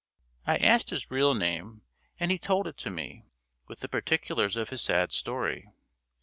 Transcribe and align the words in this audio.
I 0.47 0.57
asked 0.57 0.89
his 0.89 1.11
real 1.11 1.35
name, 1.35 1.83
and 2.19 2.31
he 2.31 2.39
told 2.39 2.65
it 2.65 2.75
to 2.77 2.89
me, 2.89 3.21
with 3.67 3.81
the 3.81 3.87
particulars 3.87 4.57
of 4.57 4.69
his 4.71 4.81
sad 4.81 5.11
story. 5.11 5.67